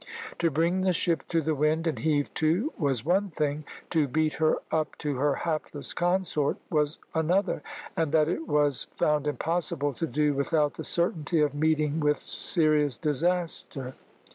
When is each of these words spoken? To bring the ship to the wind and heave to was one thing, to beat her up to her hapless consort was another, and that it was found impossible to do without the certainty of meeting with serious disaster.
To 0.39 0.49
bring 0.49 0.81
the 0.81 0.93
ship 0.93 1.27
to 1.27 1.41
the 1.41 1.53
wind 1.53 1.85
and 1.85 1.99
heave 1.99 2.33
to 2.33 2.73
was 2.75 3.05
one 3.05 3.29
thing, 3.29 3.65
to 3.91 4.07
beat 4.07 4.33
her 4.41 4.55
up 4.71 4.97
to 4.97 5.17
her 5.17 5.35
hapless 5.35 5.93
consort 5.93 6.57
was 6.71 6.97
another, 7.13 7.61
and 7.95 8.11
that 8.11 8.27
it 8.27 8.47
was 8.47 8.87
found 8.95 9.27
impossible 9.27 9.93
to 9.93 10.07
do 10.07 10.33
without 10.33 10.73
the 10.73 10.83
certainty 10.83 11.39
of 11.39 11.53
meeting 11.53 11.99
with 11.99 12.17
serious 12.17 12.97
disaster. 12.97 13.93